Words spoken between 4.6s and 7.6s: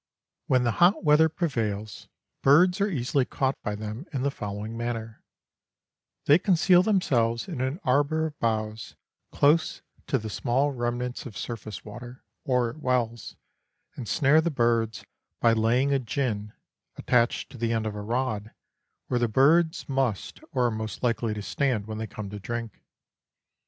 manner: They conceal themselves